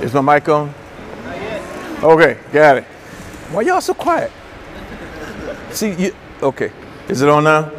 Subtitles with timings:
[0.00, 0.72] Is my mic on?
[2.02, 2.84] Okay, got it.
[3.52, 4.32] Why y'all so quiet?
[5.70, 6.72] See, you, okay.
[7.08, 7.70] Is it on now?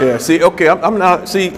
[0.00, 0.18] Yeah.
[0.18, 1.56] See, okay, I'm, I'm not, see,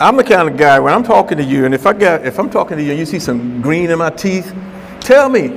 [0.00, 2.40] I'm the kind of guy when I'm talking to you, and if I got, if
[2.40, 4.52] I'm talking to you and you see some green in my teeth,
[5.00, 5.50] tell me.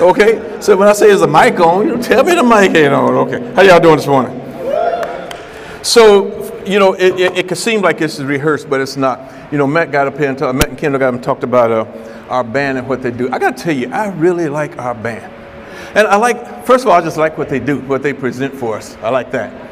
[0.00, 0.60] Okay?
[0.60, 3.14] So when I say is the mic on, you tell me the mic ain't on.
[3.14, 3.54] Okay.
[3.54, 4.38] How y'all doing this morning?
[5.82, 9.32] So, you know, it, it, it could seem like this is rehearsed, but it's not.
[9.50, 11.70] You know, Matt got up here and Matt and Kendall got up and talked about
[11.70, 11.84] uh,
[12.32, 13.30] our band and what they do.
[13.30, 15.30] I got to tell you, I really like our band.
[15.94, 18.54] And I like, first of all, I just like what they do, what they present
[18.54, 18.96] for us.
[19.02, 19.68] I like that.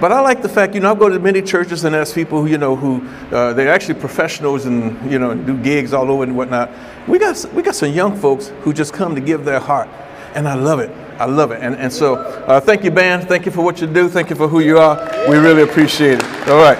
[0.00, 2.40] But I like the fact, you know, I go to many churches and ask people,
[2.40, 6.24] who, you know, who uh, they're actually professionals and, you know, do gigs all over
[6.24, 6.70] and whatnot.
[7.06, 9.88] We got, we got some young folks who just come to give their heart.
[10.34, 10.90] And I love it.
[11.20, 11.60] I love it.
[11.62, 13.28] And, and so uh, thank you, band.
[13.28, 14.08] Thank you for what you do.
[14.08, 14.96] Thank you for who you are.
[15.28, 16.48] We really appreciate it.
[16.48, 16.78] All right.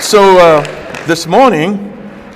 [0.00, 0.62] So uh,
[1.06, 1.91] this morning,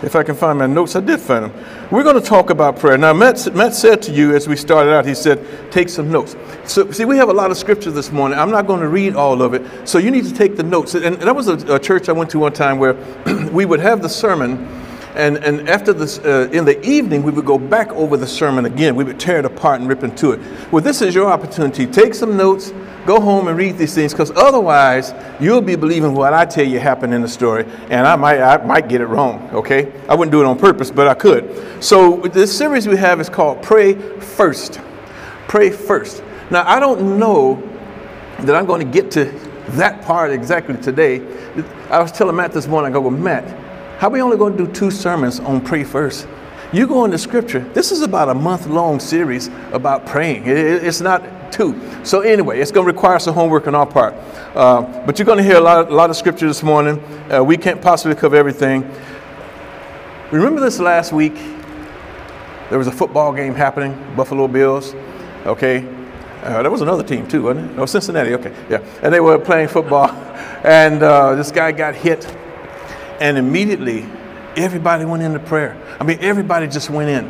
[0.07, 1.89] if I can find my notes, I did find them.
[1.91, 2.97] We're going to talk about prayer.
[2.97, 6.37] Now, Matt, Matt said to you as we started out, he said, take some notes.
[6.65, 8.39] So, see, we have a lot of scripture this morning.
[8.39, 9.87] I'm not going to read all of it.
[9.87, 10.95] So, you need to take the notes.
[10.95, 12.95] And that was a, a church I went to one time where
[13.53, 14.67] we would have the sermon
[15.17, 18.67] and, and after this, uh, in the evening, we would go back over the sermon
[18.67, 18.95] again.
[18.95, 20.41] We would tear it apart and rip into it.
[20.71, 21.87] Well, this is your opportunity.
[21.87, 22.75] Take some notes,
[23.07, 26.79] go home and read these things, because otherwise, you'll be believing what I tell you
[26.79, 29.93] happened in the story, and I might, I might get it wrong, okay?
[30.09, 31.83] I wouldn't do it on purpose, but I could.
[31.83, 34.81] So, this series we have is called Pray First.
[35.49, 36.23] Pray First.
[36.51, 37.63] Now, I don't know
[38.41, 39.25] that I'm going to get to
[39.71, 41.21] that part exactly today.
[41.91, 43.45] I was telling Matt this morning, I go, well, Matt,
[43.99, 46.29] how are we only going to do two sermons on pray first?
[46.73, 47.61] You go into scripture.
[47.61, 50.45] This is about a month long series about praying.
[50.47, 51.81] it's not two.
[52.05, 54.15] So, anyway, it's going to require some homework on our part.
[54.55, 57.01] Uh, but you're going to hear a lot, a lot of scripture this morning.
[57.33, 58.83] Uh, we can't possibly cover everything.
[60.33, 61.35] Remember this last week?
[62.69, 64.95] There was a football game happening, Buffalo Bills.
[65.47, 65.87] Okay.
[66.43, 67.79] Uh, there was another team too, wasn't it?
[67.79, 68.35] Oh, Cincinnati.
[68.35, 68.55] Okay.
[68.69, 68.79] Yeah.
[69.03, 70.09] And they were playing football.
[70.65, 72.27] And uh, this guy got hit
[73.21, 74.05] and immediately,
[74.57, 75.77] everybody went into prayer.
[76.01, 77.25] I mean, everybody just went in.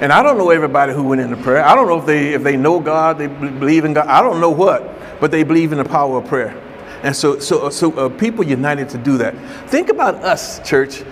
[0.00, 1.64] And I don't know everybody who went into prayer.
[1.64, 4.06] I don't know if they if they know God, they believe in God.
[4.06, 6.56] I don't know what, but they believe in the power of prayer.
[7.02, 9.34] And so so so uh, people united to do that.
[9.68, 11.02] Think about us, church.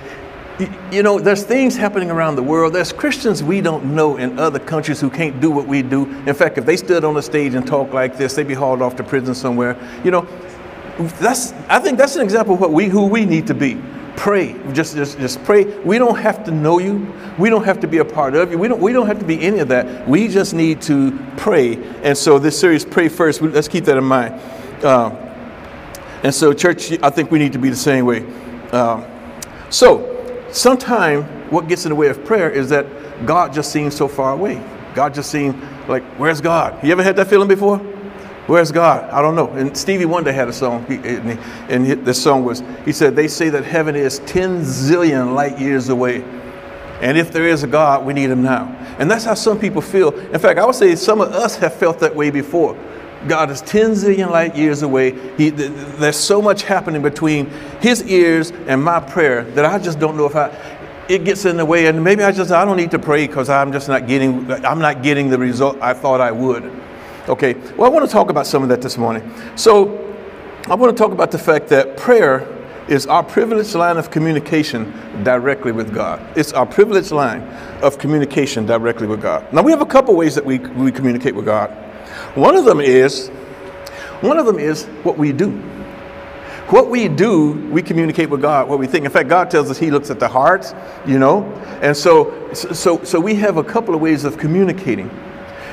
[0.61, 2.73] You, you know, there's things happening around the world.
[2.73, 6.07] There's Christians we don't know in other countries who can't do what we do.
[6.27, 8.81] In fact, if they stood on the stage and talked like this, they'd be hauled
[8.81, 9.77] off to prison somewhere.
[10.05, 10.23] You know,
[11.19, 13.83] that's I think that's an example of what we who we need to be.
[14.17, 14.57] Pray.
[14.73, 15.65] Just, just just pray.
[15.81, 17.13] We don't have to know you.
[17.39, 18.59] We don't have to be a part of you.
[18.59, 20.09] We don't we don't have to be any of that.
[20.09, 21.77] We just need to pray.
[22.03, 23.43] And so this series, pray first.
[23.43, 24.41] Let's keep that in mind.
[24.83, 25.11] Uh,
[26.23, 28.27] and so, church, I think we need to be the same way.
[28.73, 29.07] Uh,
[29.71, 32.87] so, sometime what gets in the way of prayer is that
[33.27, 34.63] God just seems so far away.
[34.95, 35.55] God just seems
[35.89, 36.83] like, where's God?
[36.83, 37.79] You ever had that feeling before?
[38.47, 39.11] Where's God?
[39.11, 39.51] I don't know.
[39.51, 43.65] And Stevie Wonder had a song, and, the song was, he said, They say that
[43.65, 46.23] heaven is 10 zillion light years away.
[47.01, 48.67] And if there is a God, we need him now.
[48.99, 50.17] And that's how some people feel.
[50.31, 52.79] In fact, I would say some of us have felt that way before.
[53.29, 55.11] God is 10 zillion light years away.
[55.37, 57.47] He, there's so much happening between
[57.81, 60.49] his ears and my prayer that I just don't know if I,
[61.09, 61.87] it gets in the way.
[61.87, 64.79] And maybe I just, I don't need to pray because I'm just not getting, I'm
[64.79, 66.63] not getting the result I thought I would.
[67.29, 69.29] Okay, well, I want to talk about some of that this morning.
[69.57, 70.15] So,
[70.69, 72.47] I want to talk about the fact that prayer
[72.89, 74.93] is our privileged line of communication
[75.25, 76.25] directly with God.
[76.37, 77.43] It's our privileged line
[77.83, 79.53] of communication directly with God.
[79.53, 81.71] Now, we have a couple ways that we, we communicate with God.
[82.37, 83.29] One of them is,
[84.21, 85.51] one of them is what we do.
[86.69, 89.05] What we do, we communicate with God, what we think.
[89.05, 90.73] In fact, God tells us He looks at the heart,
[91.05, 91.43] you know?
[91.83, 95.11] And so, so, so we have a couple of ways of communicating.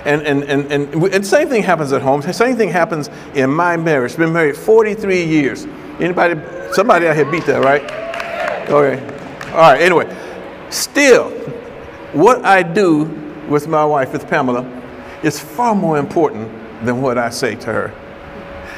[0.05, 2.21] And, and, and, and, and same thing happens at home.
[2.21, 4.17] Same thing happens in my marriage.
[4.17, 5.65] Been married 43 years.
[5.99, 6.39] Anybody,
[6.73, 7.83] somebody out here beat that, right?
[8.69, 9.01] Okay.
[9.51, 10.13] All right, anyway.
[10.69, 11.29] Still,
[12.11, 13.03] what I do
[13.47, 14.63] with my wife, with Pamela,
[15.23, 16.51] is far more important
[16.85, 17.93] than what I say to her.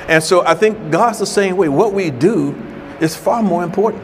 [0.07, 1.69] And so I think God's the same way.
[1.69, 2.55] What we do
[2.99, 4.03] is far more important.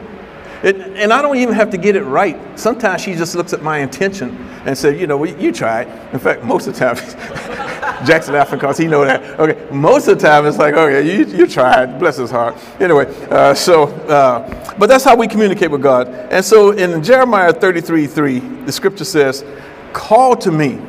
[0.62, 2.38] It, and I don't even have to get it right.
[2.58, 6.14] Sometimes she just looks at my intention and says, you know, well, you try it.
[6.14, 6.96] In fact, most of the time,
[8.06, 9.40] Jackson laughing because he know that.
[9.40, 11.98] Okay, most of the time it's like, okay, you, you tried.
[11.98, 12.56] Bless his heart.
[12.80, 16.08] Anyway, uh, so, uh, but that's how we communicate with God.
[16.08, 19.44] And so in Jeremiah 33, 3, the scripture says,
[19.92, 20.80] call to me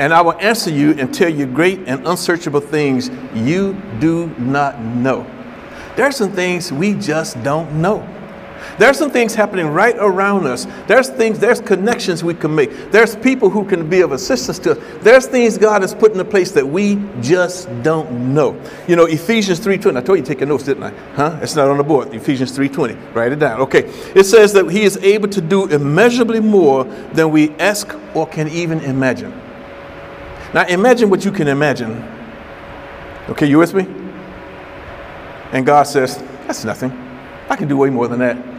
[0.00, 4.80] and I will answer you and tell you great and unsearchable things you do not
[4.80, 5.26] know.
[5.94, 8.00] There are some things we just don't know.
[8.80, 10.66] There's some things happening right around us.
[10.86, 12.90] There's things, there's connections we can make.
[12.90, 14.78] There's people who can be of assistance to us.
[15.02, 18.58] There's things God has put in a place that we just don't know.
[18.88, 20.94] You know, Ephesians 3.20, I told you to take your notes, didn't I?
[21.14, 21.38] Huh?
[21.42, 22.14] It's not on the board.
[22.14, 23.14] Ephesians 3.20.
[23.14, 23.60] Write it down.
[23.60, 23.80] Okay.
[24.14, 28.48] It says that he is able to do immeasurably more than we ask or can
[28.48, 29.30] even imagine.
[30.54, 32.02] Now imagine what you can imagine.
[33.28, 33.86] Okay, you with me?
[35.52, 36.16] And God says,
[36.46, 36.92] that's nothing.
[37.50, 38.49] I can do way more than that.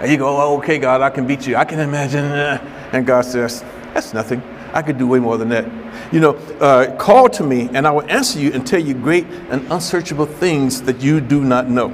[0.00, 1.56] And you go, oh, okay, God, I can beat you.
[1.56, 2.24] I can imagine.
[2.24, 3.62] And God says,
[3.92, 4.42] that's nothing.
[4.72, 5.64] I could do way more than that.
[6.12, 9.24] You know, uh, call to me and I will answer you and tell you great
[9.50, 11.92] and unsearchable things that you do not know.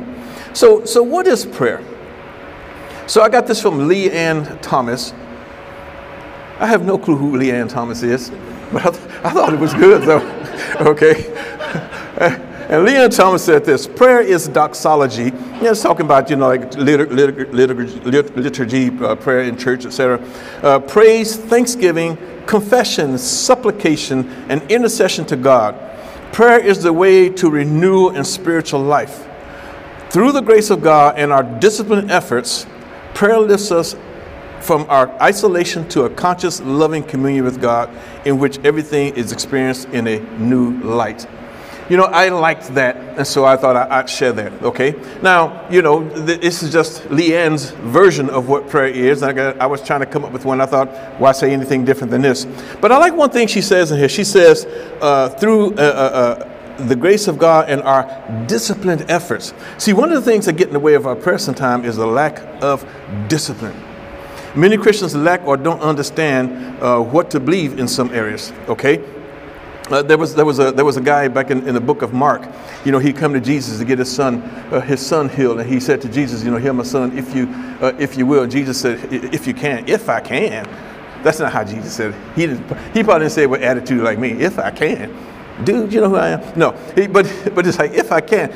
[0.55, 1.85] So, so what is prayer?
[3.07, 5.13] So I got this from Lee Ann Thomas.
[6.59, 8.31] I have no clue who Lee Ann Thomas is,
[8.73, 10.21] but I, th- I thought it was good though.
[10.81, 11.27] okay.
[12.71, 15.33] And Lee Ann Thomas said this prayer is doxology.
[15.33, 20.25] Know, it's talking about, you know, like liturgy, liturgy uh, prayer in church, etc.
[20.63, 25.75] Uh, praise, thanksgiving, confession, supplication, and intercession to God.
[26.33, 29.27] Prayer is the way to renew and spiritual life.
[30.11, 32.67] Through the grace of God and our disciplined efforts,
[33.15, 33.97] prayer lifts us
[34.61, 37.91] from our isolation to a conscious, loving communion with God
[38.25, 41.27] in which everything is experienced in a new light.
[41.91, 44.95] You know, I liked that, and so I thought I'd share that, okay?
[45.23, 49.25] Now, you know, this is just Leanne's version of what prayer is.
[49.25, 50.61] I, I was trying to come up with one.
[50.61, 50.89] I thought,
[51.19, 52.47] why say anything different than this?
[52.81, 54.09] But I like one thing she says in here.
[54.09, 54.67] She says,
[55.01, 56.57] uh, through uh, uh, uh
[56.87, 58.07] the grace of God and our
[58.47, 59.53] disciplined efforts.
[59.77, 61.99] See, one of the things that get in the way of our prayer sometimes is
[61.99, 62.89] a lack of
[63.29, 63.77] discipline.
[64.55, 69.05] Many Christians lack or don't understand uh, what to believe in some areas, okay?
[69.91, 72.03] Uh, there was there was a there was a guy back in, in the book
[72.03, 72.43] of Mark.
[72.85, 74.41] You know, he come to Jesus to get his son
[74.71, 77.35] uh, his son healed, and he said to Jesus, you know, heal my son if
[77.35, 77.49] you
[77.81, 78.47] uh, if you will.
[78.47, 80.69] Jesus said, if you can, if I can.
[81.25, 82.17] That's not how Jesus said it.
[82.35, 84.31] He didn't, he probably didn't say it with attitude like me.
[84.31, 85.15] If I can,
[85.65, 86.59] dude, you know who I am.
[86.59, 88.53] No, he, but but it's like if I can,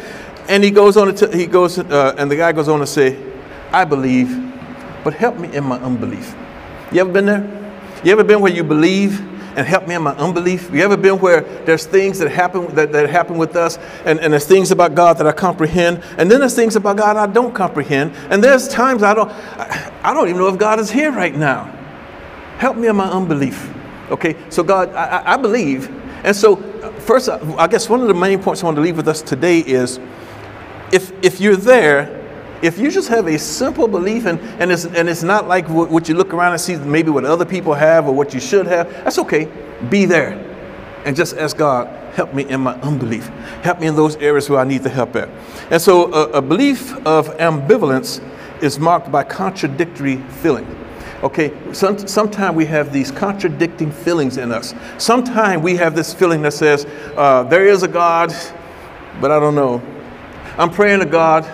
[0.49, 3.19] and he goes on to he goes uh, and the guy goes on to say,
[3.73, 4.31] I believe,
[5.03, 6.35] but help me in my unbelief.
[6.93, 7.73] You ever been there?
[8.05, 9.34] You ever been where you believe?
[9.57, 10.71] And help me in my unbelief?
[10.73, 14.33] You ever been where there's things that happen that, that happen with us, and, and
[14.33, 17.55] there's things about God that I comprehend, and then there's things about God I don't
[17.55, 21.13] comprehend, and there's times I don't I, I don't even know if God is here
[21.13, 21.65] right now.
[22.59, 23.73] Help me in my unbelief.
[24.11, 25.89] Okay, so God, I, I believe,
[26.25, 26.57] and so
[27.01, 29.61] first, I guess one of the main points I want to leave with us today
[29.61, 29.99] is,
[30.93, 32.24] if if you're there
[32.65, 35.91] if you just have a simple belief and, and, it's, and it's not like what,
[35.91, 38.67] what you look around and see maybe what other people have or what you should
[38.67, 39.51] have, that's okay.
[39.91, 40.33] Be there
[41.05, 43.27] and just ask God, help me in my unbelief.
[43.63, 45.29] Help me in those areas where I need the help at.
[45.71, 48.23] And so a, a belief of ambivalence
[48.63, 50.67] is marked by contradictory feeling.
[51.23, 54.75] Okay, some, sometimes we have these contradicting feelings in us.
[54.97, 58.31] Sometimes we have this feeling that says, uh, there is a God,
[59.21, 59.83] but I don't know.
[60.57, 61.45] I'm praying to God,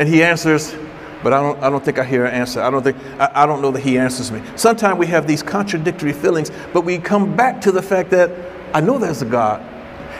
[0.00, 0.74] and he answers,
[1.22, 2.62] but I don't, I don't think I hear an answer.
[2.62, 4.42] I don't think, I, I don't know that he answers me.
[4.56, 8.30] Sometimes we have these contradictory feelings, but we come back to the fact that
[8.74, 9.60] I know there's a God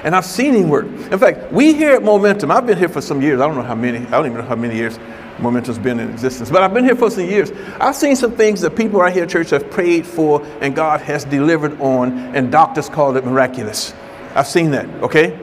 [0.04, 0.84] and I've seen him work.
[0.84, 3.40] In fact, we here at Momentum, I've been here for some years.
[3.40, 4.98] I don't know how many, I don't even know how many years
[5.38, 7.50] Momentum's been in existence, but I've been here for some years.
[7.80, 11.00] I've seen some things that people right here at church have prayed for and God
[11.00, 13.94] has delivered on, and doctors called it miraculous.
[14.34, 15.38] I've seen that, okay?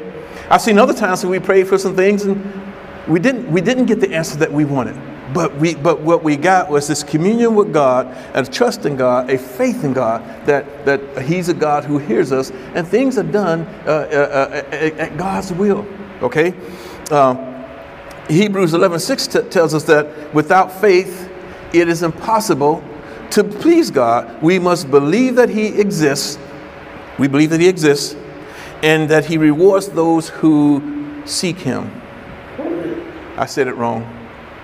[0.51, 2.66] I've seen other times that we prayed for some things and
[3.07, 4.99] we didn't, we didn't get the answer that we wanted.
[5.33, 9.29] But, we, but what we got was this communion with God, a trust in God,
[9.29, 13.23] a faith in God that, that He's a God who hears us, and things are
[13.23, 15.85] done uh, uh, uh, at God's will.
[16.21, 16.53] Okay?
[17.11, 17.53] Uh,
[18.29, 21.29] Hebrews 11 6 t- tells us that without faith,
[21.73, 22.83] it is impossible
[23.31, 24.41] to please God.
[24.41, 26.39] We must believe that He exists.
[27.19, 28.15] We believe that He exists,
[28.81, 32.01] and that He rewards those who seek Him.
[33.38, 34.03] I said it wrong.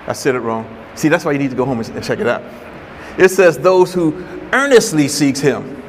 [0.08, 0.68] I said it wrong.
[0.96, 2.44] See, that's why you need to go home and check it out.
[3.18, 5.82] It says, those who earnestly seeks him.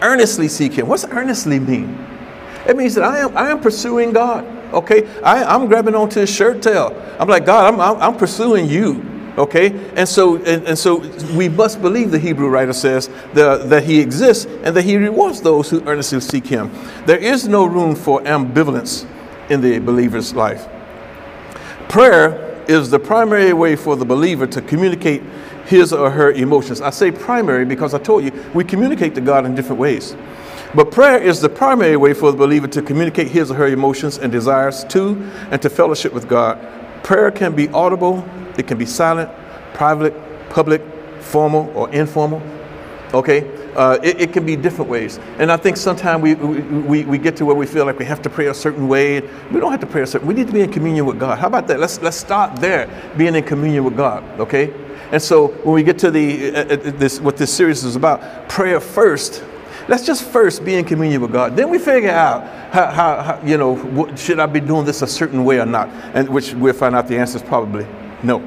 [0.00, 0.88] Earnestly seek him.
[0.88, 1.98] What's earnestly mean?
[2.66, 4.44] It means that I am, I am pursuing God.
[4.72, 5.06] Okay?
[5.22, 6.94] I, am grabbing onto his shirt tail.
[7.18, 9.04] I'm like, God, I'm, I'm, I'm pursuing you.
[9.36, 9.90] Okay?
[9.96, 10.98] And so, and, and, so
[11.34, 15.40] we must believe, the Hebrew writer says, the, that he exists and that he rewards
[15.40, 16.70] those who earnestly seek him.
[17.06, 19.08] There is no room for ambivalence
[19.50, 20.68] in the believer's life.
[21.92, 25.22] Prayer is the primary way for the believer to communicate
[25.66, 26.80] his or her emotions.
[26.80, 30.16] I say primary because I told you we communicate to God in different ways.
[30.74, 34.16] But prayer is the primary way for the believer to communicate his or her emotions
[34.16, 36.58] and desires to and to fellowship with God.
[37.04, 39.30] Prayer can be audible, it can be silent,
[39.74, 40.14] private,
[40.48, 40.80] public,
[41.20, 42.40] formal, or informal.
[43.12, 43.61] Okay?
[43.74, 45.18] Uh, it, it, can be different ways.
[45.38, 48.20] And I think sometimes we, we, we get to where we feel like we have
[48.22, 49.20] to pray a certain way.
[49.50, 51.38] We don't have to pray a certain We need to be in communion with God.
[51.38, 51.80] How about that?
[51.80, 52.86] Let's, let's start there,
[53.16, 54.74] being in communion with God, okay?
[55.10, 58.48] And so when we get to the, uh, uh this, what this series is about,
[58.48, 59.42] prayer first,
[59.88, 61.56] let's just first be in communion with God.
[61.56, 65.02] Then we figure out how, how, how you know, what, should I be doing this
[65.02, 65.88] a certain way or not?
[66.14, 67.86] And which we'll find out the answer is probably
[68.22, 68.40] no.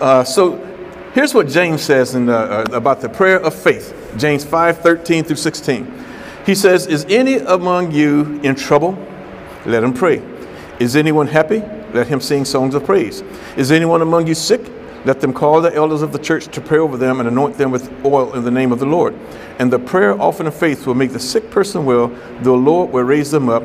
[0.00, 0.71] Uh, so
[1.14, 3.94] here's what James says in uh, about the prayer of faith.
[4.16, 6.04] James 5 13 through 16.
[6.44, 8.98] He says, Is any among you in trouble?
[9.64, 10.22] Let him pray.
[10.80, 11.62] Is anyone happy?
[11.92, 13.22] Let him sing songs of praise.
[13.56, 14.60] Is anyone among you sick?
[15.04, 17.70] Let them call the elders of the church to pray over them and anoint them
[17.70, 19.14] with oil in the name of the Lord.
[19.58, 22.08] And the prayer often of faith will make the sick person well.
[22.42, 23.64] The Lord will raise them up.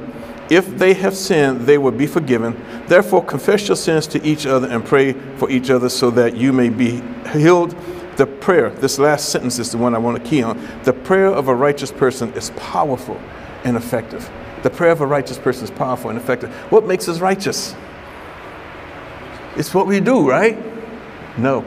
[0.49, 2.59] If they have sinned, they will be forgiven.
[2.87, 6.53] Therefore, confess your sins to each other and pray for each other so that you
[6.53, 7.75] may be healed.
[8.17, 10.59] The prayer, this last sentence is the one I want to key on.
[10.83, 13.19] The prayer of a righteous person is powerful
[13.63, 14.29] and effective.
[14.63, 16.51] The prayer of a righteous person is powerful and effective.
[16.71, 17.75] What makes us righteous?
[19.55, 20.57] It's what we do, right?
[21.37, 21.63] No.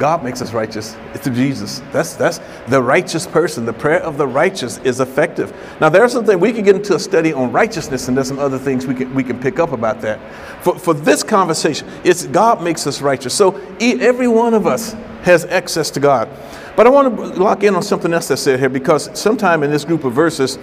[0.00, 1.82] God makes us righteous through Jesus.
[1.92, 3.66] That's, that's the righteous person.
[3.66, 5.54] The prayer of the righteous is effective.
[5.78, 8.58] Now, there's something we can get into a study on righteousness, and there's some other
[8.58, 10.18] things we can, we can pick up about that.
[10.64, 13.34] For, for this conversation, it's God makes us righteous.
[13.34, 16.30] So every one of us has access to God.
[16.76, 19.70] But I want to lock in on something else that's said here because sometime in
[19.70, 20.58] this group of verses,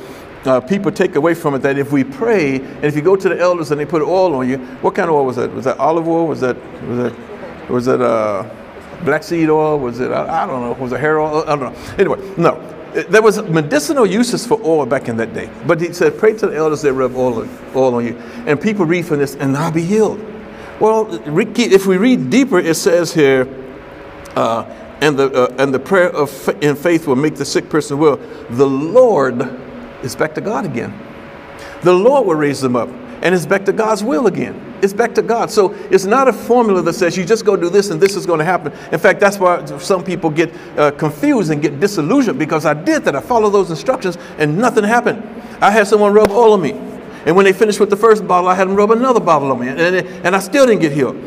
[0.45, 3.29] uh, people take away from it that if we pray and if you go to
[3.29, 5.53] the elders and they put oil on you, what kind of oil was that?
[5.53, 6.25] Was that olive oil?
[6.25, 6.55] Was that
[6.87, 8.43] was that was it uh,
[9.03, 9.79] black seed oil?
[9.79, 11.43] Was it, I, I don't know, was it hair oil?
[11.43, 11.95] I don't know.
[11.97, 12.73] Anyway, no.
[13.09, 15.49] There was medicinal uses for oil back in that day.
[15.67, 18.15] But he said, pray to the elders that rub oil, oil on you.
[18.47, 20.19] And people read from this, and I'll be healed.
[20.79, 23.47] Well, if we read deeper, it says here,
[24.35, 24.63] uh,
[25.01, 28.17] and, the, uh, and the prayer of in faith will make the sick person well.
[28.49, 29.41] The Lord
[30.03, 30.97] is back to God again.
[31.83, 32.89] The Lord will raise them up
[33.21, 34.77] and it's back to God's will again.
[34.81, 35.49] It's back to God.
[35.49, 38.25] So it's not a formula that says you just go do this and this is
[38.25, 38.71] going to happen.
[38.91, 43.03] In fact, that's why some people get uh, confused and get disillusioned because I did
[43.05, 43.15] that.
[43.15, 45.23] I followed those instructions and nothing happened.
[45.61, 46.73] I had someone rub oil on me.
[47.25, 49.59] And when they finished with the first bottle, I had them rub another bottle on
[49.59, 49.67] me.
[49.69, 51.17] And, and I still didn't get healed.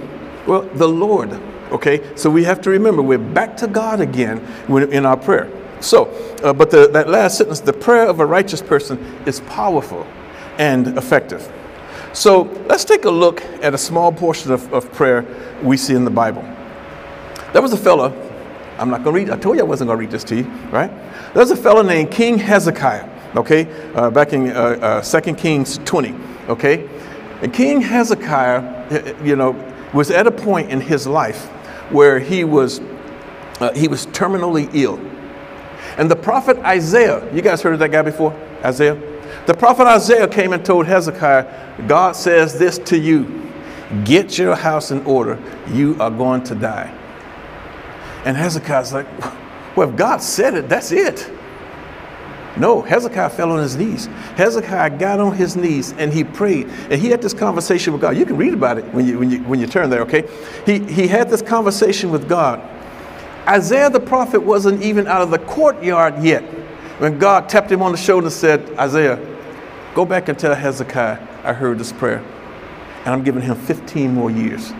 [0.46, 1.32] Well, the Lord,
[1.70, 2.16] okay?
[2.16, 5.50] So we have to remember we're back to God again in our prayer.
[5.80, 6.06] So,
[6.42, 10.06] uh, but the, that last sentence, the prayer of a righteous person is powerful
[10.58, 11.50] and effective.
[12.12, 15.24] So let's take a look at a small portion of, of prayer
[15.62, 16.42] we see in the Bible.
[17.52, 18.12] There was a fella,
[18.78, 20.36] I'm not going to read, I told you I wasn't going to read this to
[20.36, 20.90] you, right?
[21.34, 25.78] There was a fella named King Hezekiah, okay, uh, back in uh, uh, 2 Kings
[25.84, 26.14] 20,
[26.48, 26.88] okay?
[27.42, 29.52] And King Hezekiah, you know,
[29.94, 31.46] was at a point in his life
[31.90, 32.80] where he was,
[33.60, 34.98] uh, he was terminally ill.
[35.96, 38.32] And the prophet Isaiah, you guys heard of that guy before?
[38.64, 39.00] Isaiah?
[39.46, 43.36] The prophet Isaiah came and told Hezekiah, God says this to you
[44.04, 45.38] get your house in order,
[45.72, 46.96] you are going to die.
[48.24, 49.06] And Hezekiah's like,
[49.76, 51.28] well, if God said it, that's it.
[52.56, 54.06] No, Hezekiah fell on his knees.
[54.36, 56.68] Hezekiah got on his knees and he prayed.
[56.90, 58.16] And he had this conversation with God.
[58.16, 60.28] You can read about it when you, when you, when you turn there, okay?
[60.66, 62.60] He, he had this conversation with God.
[63.48, 66.42] Isaiah the prophet wasn't even out of the courtyard yet
[67.00, 69.16] when God tapped him on the shoulder and said, Isaiah,
[69.94, 72.18] Go back and tell Hezekiah, I heard this prayer,
[73.04, 74.72] and I'm giving him 15 more years.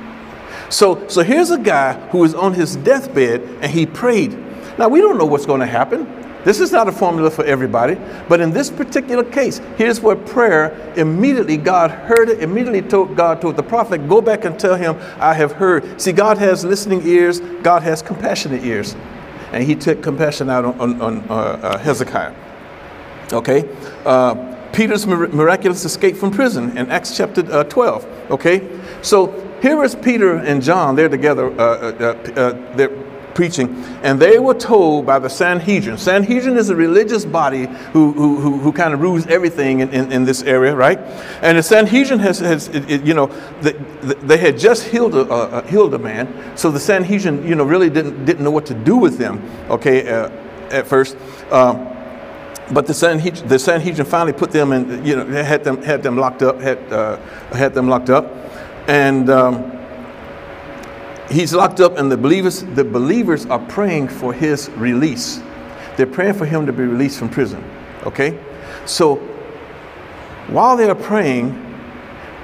[0.68, 4.38] So, so here's a guy who is on his deathbed and he prayed.
[4.78, 6.06] Now, we don't know what's going to happen.
[6.44, 7.98] This is not a formula for everybody,
[8.28, 13.42] but in this particular case, here's where prayer immediately God heard it, immediately told God
[13.42, 16.00] told the prophet, go back and tell him, I have heard.
[16.00, 18.96] See, God has listening ears, God has compassionate ears.
[19.52, 22.34] And he took compassion out on, on, on uh, uh, Hezekiah.
[23.32, 23.68] Okay?
[24.06, 28.30] Uh, Peter's miraculous escape from prison in Acts chapter uh, 12.
[28.30, 29.28] Okay, so
[29.60, 30.96] here is Peter and John.
[30.96, 31.50] They're together.
[31.60, 33.68] Uh, uh, uh, uh they're preaching,
[34.02, 35.96] and they were told by the Sanhedrin.
[35.98, 40.12] Sanhedrin is a religious body who, who, who, who kind of rules everything in, in,
[40.12, 40.98] in, this area, right?
[41.40, 43.26] And the Sanhedrin has, has it, it, you know,
[43.62, 43.72] the,
[44.02, 47.64] the, they had just healed a, uh, healed a man, so the Sanhedrin, you know,
[47.64, 50.06] really didn't, didn't know what to do with them, okay,
[50.70, 51.16] at first.
[51.50, 51.99] Um,
[52.72, 56.16] but the Sanhedrin, the Sanhedrin finally put them in, you know, had them, had them
[56.16, 57.16] locked up, had, uh,
[57.52, 58.32] had them locked up.
[58.88, 59.78] And um,
[61.30, 65.40] he's locked up and the believers, the believers are praying for his release.
[65.96, 67.62] They're praying for him to be released from prison,
[68.04, 68.38] okay?
[68.86, 69.16] So
[70.46, 71.66] while they're praying,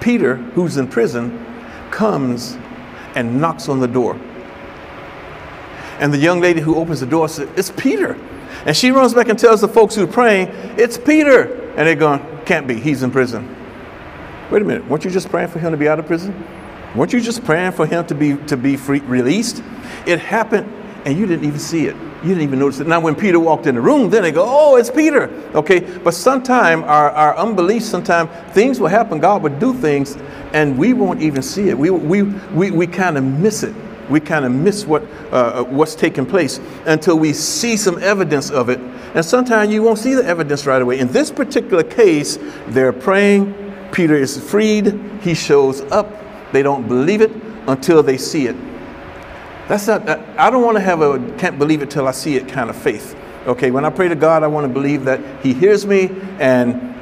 [0.00, 1.44] Peter, who's in prison,
[1.90, 2.58] comes
[3.14, 4.20] and knocks on the door.
[5.98, 8.18] And the young lady who opens the door says, It's Peter.
[8.66, 11.70] And she runs back and tells the folks who are praying, It's Peter.
[11.76, 13.56] And they're going, Can't be, he's in prison.
[14.50, 16.44] Wait a minute, weren't you just praying for him to be out of prison?
[16.94, 19.62] Weren't you just praying for him to be to be free, released?
[20.06, 20.72] It happened
[21.04, 21.94] and you didn't even see it.
[22.22, 22.88] You didn't even notice it.
[22.88, 25.28] Now, when Peter walked in the room, then they go, Oh, it's Peter.
[25.54, 29.20] Okay, but sometimes our, our unbelief, sometimes things will happen.
[29.20, 30.16] God would do things
[30.52, 31.78] and we won't even see it.
[31.78, 33.74] We, we, we, we kind of miss it.
[34.10, 38.68] We kind of miss what, uh, what's taking place until we see some evidence of
[38.68, 38.78] it.
[39.14, 40.98] And sometimes you won't see the evidence right away.
[40.98, 43.54] In this particular case, they're praying.
[43.92, 44.98] Peter is freed.
[45.22, 46.10] He shows up.
[46.52, 47.32] They don't believe it
[47.66, 48.56] until they see it.
[49.68, 52.46] That's not, I don't want to have a can't believe it till I see it
[52.46, 53.16] kind of faith.
[53.46, 56.94] Okay, when I pray to God, I want to believe that He hears me and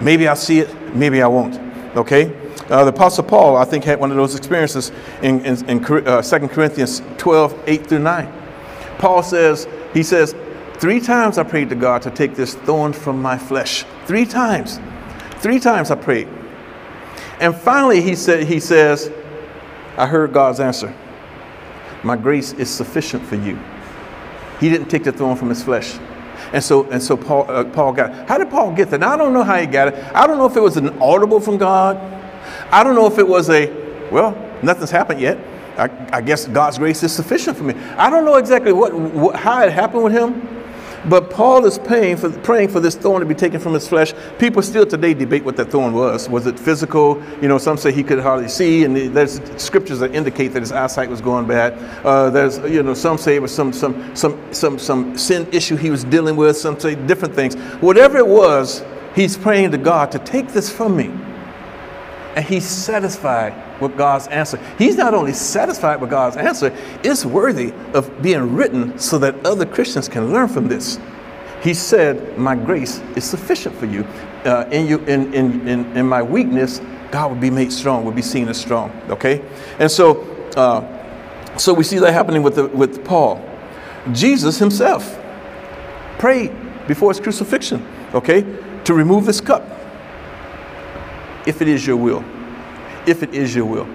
[0.00, 1.58] maybe I'll see it, maybe I won't.
[1.96, 2.34] Okay?
[2.70, 6.20] Uh, the Apostle Paul, I think, had one of those experiences in, in, in uh,
[6.20, 8.32] 2 Corinthians 12, 8 through 9.
[8.98, 10.34] Paul says, he says,
[10.74, 13.84] three times I prayed to God to take this thorn from my flesh.
[14.04, 14.80] Three times.
[15.36, 16.28] Three times I prayed.
[17.40, 19.10] And finally, he, said, he says,
[19.96, 20.94] I heard God's answer.
[22.02, 23.58] My grace is sufficient for you.
[24.60, 25.98] He didn't take the thorn from his flesh.
[26.52, 28.28] And so, and so Paul, uh, Paul got it.
[28.28, 29.00] How did Paul get that?
[29.00, 29.94] Now, I don't know how he got it.
[30.14, 32.17] I don't know if it was an audible from God.
[32.70, 33.66] I don't know if it was a,
[34.10, 34.32] well,
[34.62, 35.38] nothing's happened yet.
[35.78, 37.74] I, I guess God's grace is sufficient for me.
[37.96, 40.58] I don't know exactly what, what how it happened with him.
[41.08, 44.12] But Paul is praying for, praying for this thorn to be taken from his flesh.
[44.38, 46.28] People still today debate what that thorn was.
[46.28, 47.22] Was it physical?
[47.40, 50.72] You know, some say he could hardly see, and there's scriptures that indicate that his
[50.72, 51.74] eyesight was going bad.
[52.04, 55.76] Uh, there's, you know, some say it was some, some, some, some, some sin issue
[55.76, 56.56] he was dealing with.
[56.56, 57.54] Some say different things.
[57.80, 58.84] Whatever it was,
[59.14, 61.12] he's praying to God to take this from me.
[62.38, 64.60] And he's satisfied with God's answer.
[64.78, 69.66] He's not only satisfied with God's answer, it's worthy of being written so that other
[69.66, 71.00] Christians can learn from this.
[71.64, 74.04] He said, My grace is sufficient for you.
[74.44, 78.12] Uh, in, you in, in, in, in, my weakness, God will be made strong, will
[78.12, 78.92] be seen as strong.
[79.08, 79.44] Okay?
[79.80, 80.22] And so,
[80.56, 83.44] uh, so we see that happening with, the, with Paul.
[84.12, 85.18] Jesus himself
[86.20, 86.52] prayed
[86.86, 88.42] before his crucifixion, okay,
[88.84, 89.77] to remove this cup
[91.48, 92.22] if it is your will
[93.08, 93.88] if it is your will.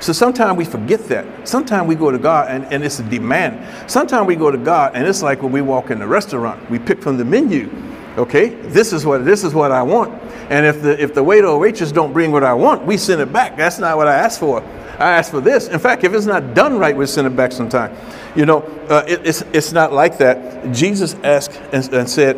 [0.00, 1.46] So sometimes we forget that.
[1.46, 3.90] Sometimes we go to God and, and it's a demand.
[3.90, 6.78] Sometimes we go to God and it's like when we walk in the restaurant, we
[6.78, 7.70] pick from the menu.
[8.16, 10.20] Okay, this is what this is what I want.
[10.50, 13.20] And if the if the waiter or waitress don't bring what I want, we send
[13.20, 13.56] it back.
[13.56, 14.62] That's not what I asked for.
[14.98, 15.68] I asked for this.
[15.68, 17.96] In fact, if it's not done right, we send it back sometime.
[18.34, 20.72] You know, uh, it, it's it's not like that.
[20.72, 22.36] Jesus asked and, and said,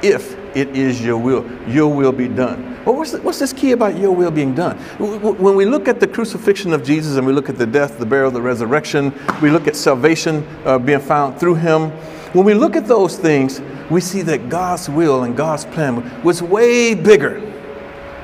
[0.00, 3.98] "If it is your will, your will be done." Well, what's, what's this key about
[3.98, 4.78] your will being done?
[4.98, 8.06] When we look at the crucifixion of Jesus and we look at the death, the
[8.06, 11.90] burial, the resurrection, we look at salvation uh, being found through him.
[12.32, 13.60] When we look at those things,
[13.90, 17.40] we see that God's will and God's plan was way bigger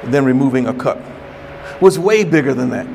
[0.05, 1.01] than removing a cup,
[1.83, 2.87] was way bigger than that.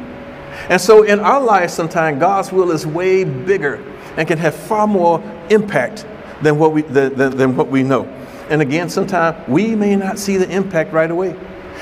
[0.69, 3.75] And so in our lives, sometimes God's will is way bigger
[4.17, 6.05] and can have far more impact
[6.41, 8.07] than what we, than, than what we know.
[8.51, 11.29] And again, sometimes we may not see the impact right away.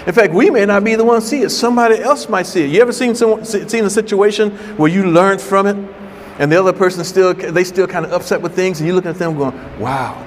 [0.05, 1.49] In fact, we may not be the one see it.
[1.49, 2.69] Somebody else might see it.
[2.69, 5.75] You ever seen someone seen a situation where you learned from it,
[6.37, 9.07] and the other person still they still kind of upset with things, and you look
[9.07, 10.25] at them going, "Wow,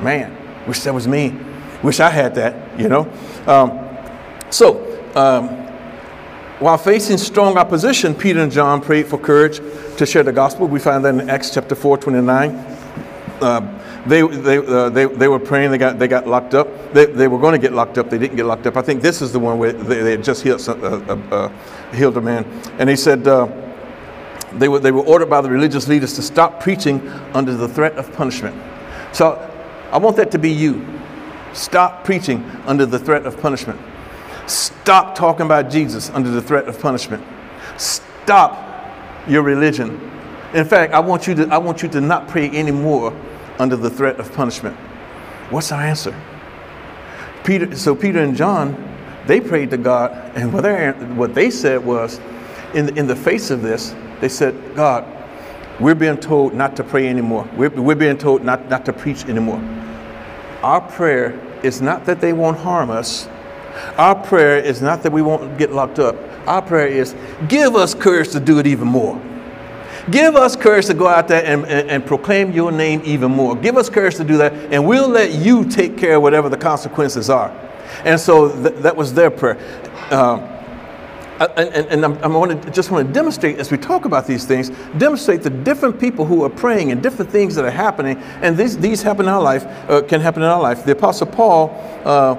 [0.00, 1.32] man, wish that was me.
[1.84, 3.10] Wish I had that." You know.
[3.46, 3.78] Um,
[4.50, 4.82] so.
[5.14, 5.62] Um,
[6.58, 9.58] while facing strong opposition, Peter and John prayed for courage
[9.98, 10.66] to share the gospel.
[10.66, 12.50] We find that in Acts chapter 4, 29.
[13.42, 16.68] Uh, they, they, uh, they, they were praying, they got, they got locked up.
[16.92, 18.76] They, they were going to get locked up, they didn't get locked up.
[18.76, 21.92] I think this is the one where they, they had just healed, uh, uh, uh,
[21.92, 22.44] healed a man.
[22.78, 23.48] And he said, uh,
[24.52, 27.94] they were, they were ordered by the religious leaders to stop preaching under the threat
[27.94, 28.54] of punishment.
[29.12, 29.34] So
[29.90, 30.86] I want that to be you.
[31.52, 33.80] Stop preaching under the threat of punishment.
[34.46, 37.24] Stop talking about Jesus under the threat of punishment.
[37.76, 38.62] Stop
[39.26, 40.00] your religion.
[40.54, 43.12] In fact, I want you to, I want you to not pray anymore
[43.58, 44.76] under the threat of punishment.
[45.50, 46.14] What's our answer?
[47.44, 48.74] Peter, so Peter and John,
[49.26, 52.20] they prayed to God, and what they, what they said was,
[52.74, 55.04] in, in the face of this, they said, God,
[55.78, 57.48] we're being told not to pray anymore.
[57.56, 59.60] We're, we're being told not, not to preach anymore.
[60.62, 63.28] Our prayer is not that they won't harm us.
[63.98, 66.16] Our prayer is not that we won't get locked up.
[66.46, 67.14] Our prayer is,
[67.48, 69.20] give us courage to do it even more.
[70.10, 73.56] Give us courage to go out there and, and, and, proclaim your name even more.
[73.56, 76.56] Give us courage to do that, and we'll let you take care of whatever the
[76.56, 77.50] consequences are.
[78.04, 79.58] And so th- that was their prayer.
[80.12, 80.40] Um,
[81.40, 85.50] and, and I'm, just want to demonstrate as we talk about these things, demonstrate the
[85.50, 89.26] different people who are praying and different things that are happening, and these these happen
[89.26, 90.84] in our life, uh, can happen in our life.
[90.84, 91.70] The Apostle Paul
[92.04, 92.36] uh,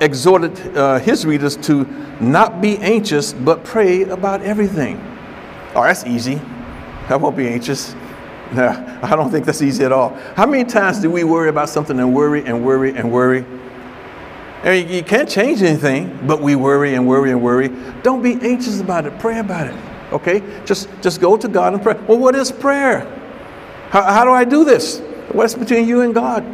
[0.00, 1.84] exhorted uh, his readers to
[2.18, 4.96] not be anxious, but pray about everything.
[5.74, 6.40] Oh, that's easy.
[7.10, 7.94] I won't be anxious.
[8.52, 8.68] No,
[9.02, 10.10] I don't think that's easy at all.
[10.34, 13.44] How many times do we worry about something and worry and worry and worry?
[14.64, 17.68] Mean, you can't change anything, but we worry and worry and worry.
[18.02, 19.18] Don't be anxious about it.
[19.18, 19.74] Pray about it.
[20.12, 20.42] Okay?
[20.66, 21.94] Just, just go to God and pray.
[22.06, 23.00] Well, what is prayer?
[23.90, 25.00] How, how do I do this?
[25.32, 26.44] What's between you and God?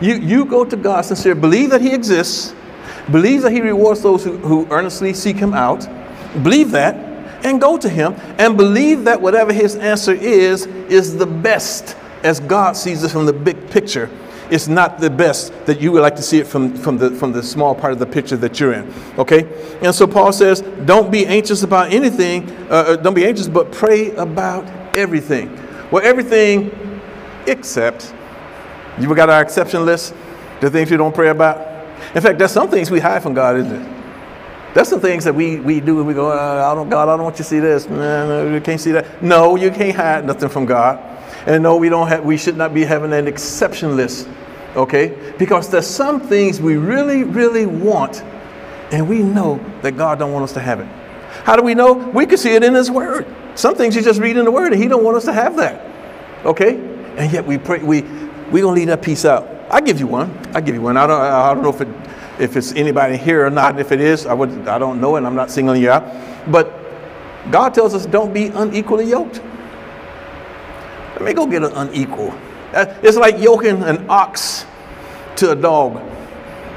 [0.00, 1.34] You, you go to God sincere.
[1.34, 2.54] Believe that He exists.
[3.10, 5.86] Believe that He rewards those who, who earnestly seek Him out.
[6.42, 7.11] Believe that
[7.44, 12.40] and go to Him and believe that whatever His answer is, is the best as
[12.40, 14.10] God sees it from the big picture
[14.52, 17.32] it's not the best that you would like to see it from, from, the, from
[17.32, 18.92] the small part of the picture that you're in.
[19.16, 19.48] Okay?
[19.80, 22.50] And so Paul says, don't be anxious about anything.
[22.70, 25.58] Uh, uh, don't be anxious, but pray about everything.
[25.90, 26.70] Well, everything
[27.46, 28.12] except,
[29.00, 30.14] you've got our exception list?
[30.60, 31.56] The things you don't pray about?
[32.14, 33.91] In fact, there's some things we hide from God, isn't it?
[34.74, 37.16] That's the things that we, we do and we go, uh, I don't, God, I
[37.16, 37.88] don't want you to see this.
[37.88, 39.22] No, no, you can't see that.
[39.22, 40.98] No, you can't hide nothing from God.
[41.46, 44.28] And no, we don't have, we should not be having an exception list
[44.76, 45.34] okay?
[45.38, 48.22] Because there's some things we really, really want,
[48.90, 50.86] and we know that God don't want us to have it.
[51.44, 51.92] How do we know?
[51.92, 53.26] We can see it in His Word.
[53.54, 55.56] Some things you just read in the Word, and He don't want us to have
[55.56, 55.84] that,
[56.44, 56.76] okay?
[57.16, 58.02] And yet we pray, we
[58.50, 59.48] we gonna leave that piece out.
[59.70, 60.30] I give you one.
[60.54, 60.96] I give you one.
[60.96, 61.88] I don't I don't know if it
[62.42, 63.78] if it's anybody here or not.
[63.78, 66.04] If it is, I would I don't know, and I'm not singling you out.
[66.50, 66.72] But
[67.50, 69.40] God tells us don't be unequally yoked.
[71.14, 72.34] Let me go get an unequal
[72.74, 74.64] it's like yoking an ox
[75.36, 75.96] to a dog.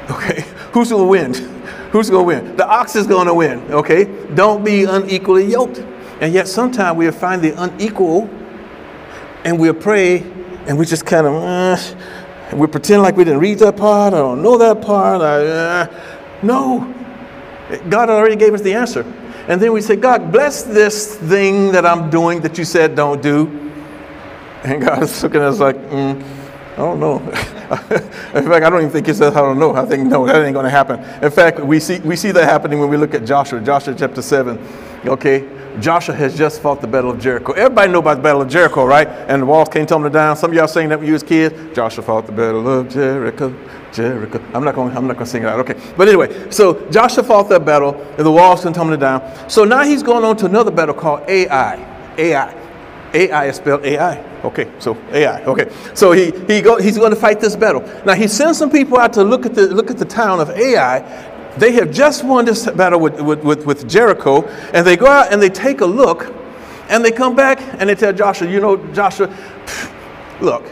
[0.10, 1.34] Okay, who's gonna win?
[1.91, 2.58] Who's gonna win?
[2.58, 3.60] The ox is gonna win.
[3.71, 4.04] Okay,
[4.36, 5.78] don't be unequally yoked.
[6.19, 8.30] And yet, sometimes we'll find the unequal,
[9.45, 10.19] and we'll pray,
[10.67, 11.78] and we just kind of, uh,
[12.53, 14.13] we pretend like we didn't read that part.
[14.13, 15.21] I don't know that part.
[15.21, 16.93] I, uh, no,
[17.89, 19.01] God already gave us the answer.
[19.47, 23.21] And then we say, God, bless this thing that I'm doing that you said don't
[23.21, 23.71] do.
[24.63, 26.23] And God is looking at us like, mm,
[26.73, 27.17] I don't know.
[27.19, 29.75] in fact, I don't even think he says, I don't know.
[29.75, 30.99] I think, no, that ain't going to happen.
[31.23, 34.21] In fact, we see, we see that happening when we look at Joshua, Joshua chapter
[34.21, 34.58] 7.
[35.05, 35.47] Okay,
[35.79, 37.53] Joshua has just fought the Battle of Jericho.
[37.53, 39.07] Everybody know about the Battle of Jericho, right?
[39.07, 40.35] And the walls tumbling down.
[40.38, 41.75] Some of y'all saying that when you was kids.
[41.75, 43.53] Joshua fought the Battle of Jericho,
[43.91, 44.43] Jericho.
[44.53, 44.95] I'm not going.
[44.95, 45.59] I'm not going to sing it out.
[45.59, 49.49] Okay, but anyway, so Joshua fought that battle, and the walls tumbling down.
[49.49, 52.13] So now he's going on to another battle called Ai.
[52.17, 52.61] Ai.
[53.13, 54.23] Ai is spelled AI.
[54.43, 55.43] Okay, so Ai.
[55.45, 57.81] Okay, so he, he go, he's going to fight this battle.
[58.05, 60.49] Now he sends some people out to look at the look at the town of
[60.51, 60.99] Ai.
[61.57, 65.41] They have just won this battle with, with, with, Jericho, and they go out and
[65.41, 66.33] they take a look,
[66.89, 69.33] and they come back and they tell Joshua, you know, Joshua,
[70.41, 70.63] look,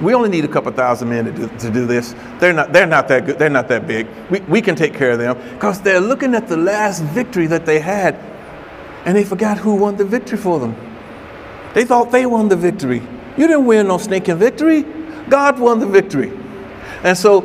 [0.00, 2.14] we only need a couple thousand men to do, to do this.
[2.38, 3.38] They're not, they're not that good.
[3.38, 4.06] They're not that big.
[4.30, 7.66] We, we can take care of them because they're looking at the last victory that
[7.66, 8.14] they had,
[9.04, 10.74] and they forgot who won the victory for them.
[11.74, 13.02] They thought they won the victory.
[13.36, 14.82] You didn't win no sneaking victory.
[15.28, 16.32] God won the victory.
[17.02, 17.40] And so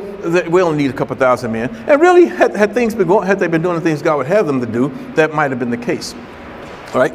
[0.48, 1.74] we only need a couple thousand men.
[1.86, 4.26] And really, had, had things been going, had they been doing the things God would
[4.26, 6.14] have them to do, that might have been the case.
[6.92, 7.12] All right?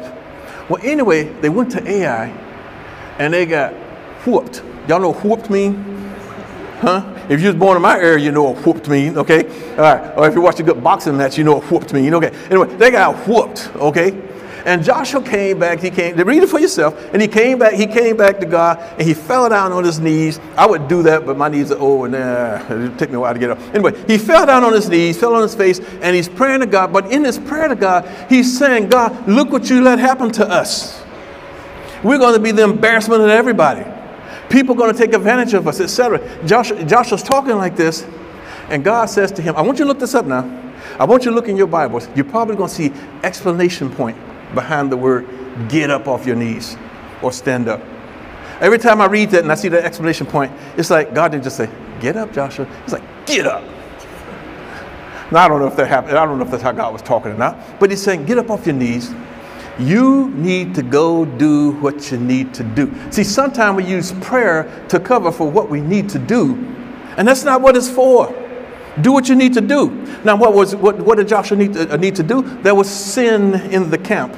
[0.68, 2.26] Well, anyway, they went to Ai
[3.18, 3.74] and they got
[4.26, 4.62] whooped.
[4.88, 5.74] Y'all know whooped mean?
[6.80, 7.08] Huh?
[7.28, 9.46] If you was born in my area, you know what whooped mean, okay?
[9.72, 10.18] All right.
[10.18, 12.32] Or if you watch a good boxing match, you know what whooped mean, okay?
[12.46, 14.10] Anyway, they got whooped, okay?
[14.64, 17.74] And Joshua came back, he came, to read it for yourself, and he came back,
[17.74, 20.38] he came back to God, and he fell down on his knees.
[20.56, 23.20] I would do that, but my knees are old, and uh, it took me a
[23.20, 23.58] while to get up.
[23.74, 26.66] Anyway, he fell down on his knees, fell on his face, and he's praying to
[26.66, 26.92] God.
[26.92, 30.48] But in his prayer to God, he's saying, God, look what you let happen to
[30.48, 31.02] us.
[32.04, 33.84] We're going to be the embarrassment of everybody.
[34.48, 36.20] People are going to take advantage of us, etc.
[36.46, 38.06] Joshua, Joshua's talking like this,
[38.68, 40.60] and God says to him, I want you to look this up now.
[40.98, 42.08] I want you to look in your Bibles.
[42.14, 42.92] You're probably going to see
[43.24, 44.16] explanation point
[44.54, 45.28] behind the word
[45.68, 46.76] get up off your knees
[47.22, 47.80] or stand up.
[48.60, 51.44] Every time I read that and I see that explanation point, it's like God didn't
[51.44, 51.68] just say,
[52.00, 52.66] get up, Joshua.
[52.84, 53.62] He's like, get up.
[55.32, 56.18] Now, I don't know if that happened.
[56.18, 58.38] I don't know if that's how God was talking or not, but he's saying, get
[58.38, 59.12] up off your knees.
[59.78, 62.92] You need to go do what you need to do.
[63.10, 66.54] See, sometimes we use prayer to cover for what we need to do,
[67.16, 68.41] and that's not what it's for.
[69.00, 69.90] Do what you need to do.
[70.24, 72.42] Now, what was what, what did Joshua need to, uh, need to do?
[72.62, 74.36] There was sin in the camp.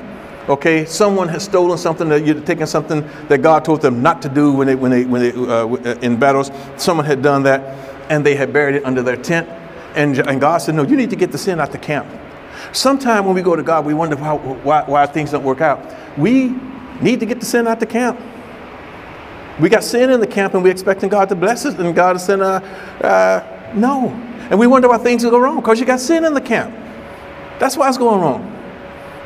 [0.49, 4.29] Okay, someone has stolen something that you're taking something that God told them not to
[4.29, 6.51] do when they when they when they uh, uh, in battles.
[6.77, 7.63] Someone had done that,
[8.11, 9.49] and they had buried it under their tent.
[9.95, 12.09] And, and God said, No, you need to get the sin out the camp.
[12.73, 15.95] Sometimes when we go to God, we wonder how, why, why things don't work out.
[16.19, 16.55] We
[17.01, 18.21] need to get the sin out the camp.
[19.61, 22.15] We got sin in the camp and we're expecting God to bless us and God
[22.15, 22.63] to send a,
[23.05, 24.21] uh, no.
[24.51, 26.75] And we wonder why things go wrong because you got sin in the camp.
[27.59, 28.51] That's why it's going wrong.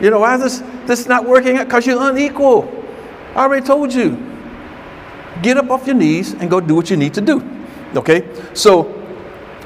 [0.01, 1.67] You know, why is this, this not working out?
[1.67, 2.73] Because you're unequal.
[3.35, 4.25] I already told you.
[5.43, 7.43] Get up off your knees and go do what you need to do.
[7.95, 8.29] Okay?
[8.55, 8.99] So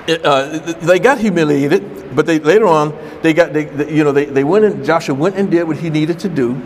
[0.08, 4.24] uh, they got humiliated, but they later on they got they, they, you know they,
[4.24, 6.60] they went and Joshua went and did what he needed to do,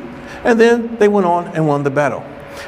[0.44, 2.20] and then they went on and won the battle.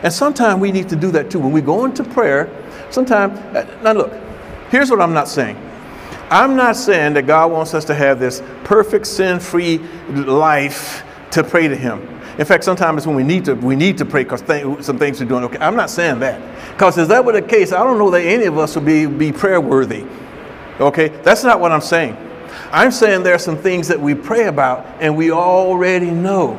[0.02, 1.38] And sometimes we need to do that too.
[1.38, 2.50] When we go into prayer,
[2.90, 4.12] sometimes uh, now look,
[4.70, 5.56] here's what I'm not saying.
[6.30, 9.78] I'm not saying that God wants us to have this perfect sin-free
[10.10, 12.00] life to pray to Him.
[12.38, 15.20] In fact, sometimes when we need to we need to pray because th- some things
[15.20, 15.58] are doing okay.
[15.58, 16.40] I'm not saying that
[16.72, 19.06] because if that were the case, I don't know that any of us would be
[19.06, 20.04] be prayer worthy.
[20.78, 22.16] Okay, that's not what I'm saying.
[22.70, 26.54] I'm saying there are some things that we pray about and we already know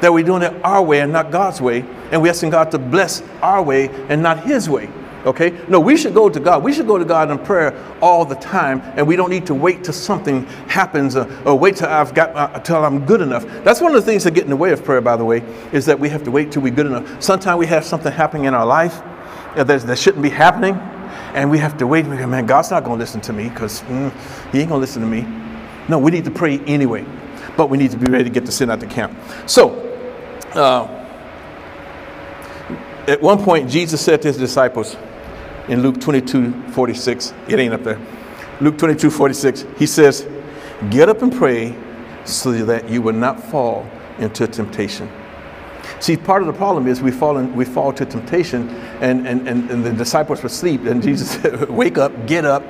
[0.00, 2.78] that we're doing it our way and not God's way, and we're asking God to
[2.78, 4.90] bless our way and not His way.
[5.26, 5.58] Okay?
[5.68, 6.62] No, we should go to God.
[6.62, 9.54] We should go to God in prayer all the time, and we don't need to
[9.54, 13.44] wait till something happens or, or wait till I've got uh, till I'm good enough.
[13.64, 15.42] That's one of the things that get in the way of prayer, by the way,
[15.72, 17.20] is that we have to wait till we're good enough.
[17.20, 19.02] Sometimes we have something happening in our life
[19.56, 20.74] that, that shouldn't be happening,
[21.34, 22.06] and we have to wait.
[22.06, 24.12] We go, man, God's not going to listen to me because mm,
[24.52, 25.26] He ain't going to listen to me.
[25.88, 27.04] No, we need to pray anyway,
[27.56, 29.16] but we need to be ready to get the sin out the camp.
[29.46, 29.82] So,
[30.54, 30.92] uh,
[33.08, 34.96] at one point, Jesus said to his disciples
[35.68, 38.00] in Luke 22 46, it ain't up there.
[38.60, 40.26] Luke 22 46, he says,
[40.90, 41.76] Get up and pray
[42.24, 45.10] so that you will not fall into temptation.
[46.00, 48.68] See, part of the problem is we fall, in, we fall to temptation,
[49.00, 52.62] and, and, and, and the disciples were asleep, and Jesus said, Wake up, get up,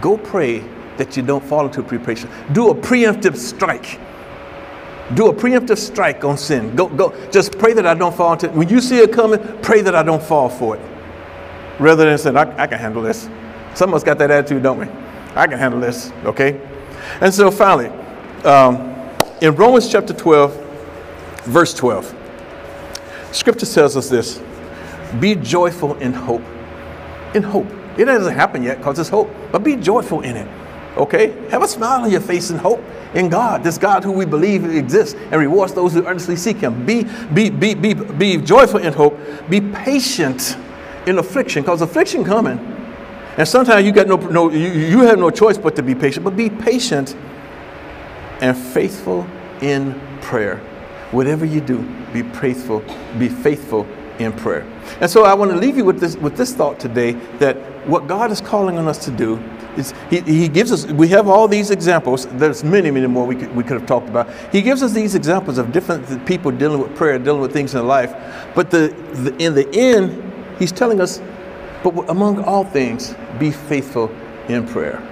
[0.00, 0.64] go pray
[0.96, 2.30] that you don't fall into preparation.
[2.52, 3.98] Do a preemptive strike.
[5.14, 6.76] Do a preemptive strike on sin.
[6.76, 7.14] Go, go.
[7.30, 8.52] Just pray that I don't fall into it.
[8.52, 10.89] When you see it coming, pray that I don't fall for it.
[11.80, 13.28] Rather than saying, I, I can handle this.
[13.74, 14.86] Some of us got that attitude, don't we?
[15.34, 16.60] I can handle this, okay?
[17.20, 17.88] And so finally,
[18.44, 18.94] um,
[19.40, 20.54] in Romans chapter 12,
[21.44, 22.14] verse 12,
[23.32, 24.42] Scripture tells us this
[25.18, 26.42] be joyful in hope.
[27.34, 27.66] In hope.
[27.96, 30.48] It hasn't happened yet because it's hope, but be joyful in it.
[30.96, 31.30] Okay?
[31.48, 32.82] Have a smile on your face in hope
[33.14, 36.84] in God, this God who we believe exists and rewards those who earnestly seek Him.
[36.84, 39.18] Be, be, be, be, be joyful in hope.
[39.48, 40.56] Be patient
[41.06, 42.58] in affliction because affliction coming.
[43.36, 46.24] And sometimes you got no, no you, you have no choice but to be patient,
[46.24, 47.16] but be patient
[48.40, 49.26] and faithful
[49.60, 50.58] in prayer.
[51.10, 51.82] Whatever you do,
[52.12, 52.82] be faithful,
[53.18, 53.86] be faithful
[54.18, 54.66] in prayer.
[55.00, 58.06] And so I want to leave you with this, with this thought today that what
[58.06, 59.42] God is calling on us to do
[59.76, 62.26] is he, he gives us, we have all these examples.
[62.26, 64.28] There's many, many more we could, we could have talked about.
[64.52, 67.86] He gives us these examples of different people dealing with prayer, dealing with things in
[67.86, 68.12] life.
[68.54, 70.29] But the, the, in the end,
[70.60, 71.20] he's telling us,
[71.82, 74.14] but among all things, be faithful
[74.48, 75.02] in prayer.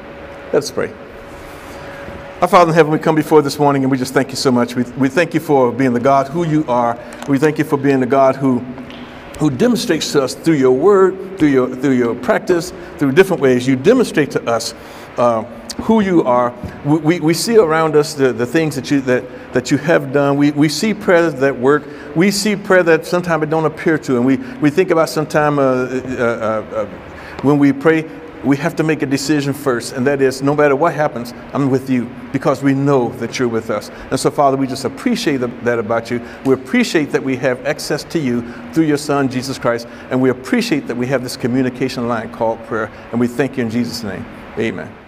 [0.52, 0.94] Let's pray.
[2.40, 4.52] Our Father in heaven, we come before this morning and we just thank you so
[4.52, 4.76] much.
[4.76, 6.96] We, we thank you for being the God who you are.
[7.28, 8.60] We thank you for being the God who,
[9.40, 13.66] who demonstrates to us through your word, through your, through your practice, through different ways.
[13.66, 14.72] You demonstrate to us
[15.18, 15.42] uh,
[15.82, 16.52] who you are.
[16.84, 20.36] We, we, see around us the, the things that you, that, that you have done.
[20.36, 21.84] We, we see prayers that work.
[22.16, 24.16] We see prayer that sometimes it don't appear to.
[24.16, 26.86] And we, we think about sometime uh, uh, uh, uh
[27.42, 28.02] when we pray,
[28.42, 31.70] we have to make a decision first, and that is no matter what happens, I'm
[31.70, 33.90] with you because we know that you're with us.
[34.10, 36.20] And so, Father, we just appreciate that about you.
[36.44, 40.30] We appreciate that we have access to you through your Son, Jesus Christ, and we
[40.30, 42.90] appreciate that we have this communication line called prayer.
[43.12, 44.24] And we thank you in Jesus' name.
[44.58, 45.07] Amen.